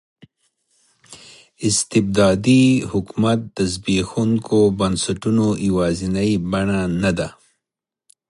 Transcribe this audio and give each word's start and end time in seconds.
استبدادي 1.67 2.65
حکومت 2.91 3.39
د 3.57 3.59
زبېښونکو 3.73 4.59
بنسټونو 4.79 5.45
یوازینۍ 5.67 6.31
بڼه 6.51 6.81
نه 7.01 7.11
ده. 7.17 7.27